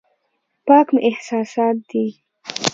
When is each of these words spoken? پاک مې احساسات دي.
پاک 0.67 0.87
مې 0.93 0.99
احساسات 1.09 1.77
دي. 1.89 2.05